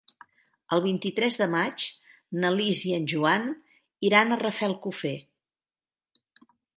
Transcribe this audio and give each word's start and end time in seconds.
El 0.75 0.79
vint-i-tres 0.85 1.35
de 1.41 1.47
maig 1.55 1.83
na 2.43 2.49
Lis 2.55 2.81
i 2.91 2.93
en 2.97 3.05
Joan 3.11 3.45
iran 4.09 4.31
a 4.31 4.39
Rafelcofer. 4.45 5.13